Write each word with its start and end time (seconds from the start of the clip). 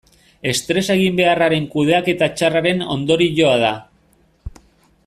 Estresa 0.51 0.95
eginbeharraren 0.99 1.67
kudeaketa 1.75 2.31
txarraren 2.41 2.83
ondorioa 2.97 3.55
da. 3.67 3.73